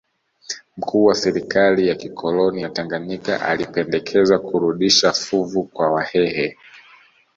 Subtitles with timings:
[0.77, 6.57] Mkuu wa serikali ya kikoloni ya Tanganyika alipendekeza kurudisha fuvu kwa Wahehe